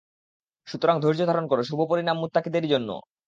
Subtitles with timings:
[0.67, 2.89] সুতরাং ধৈর্যধারণ কর, শুভ পরিণাম মুত্তাকীদেরই জন্য।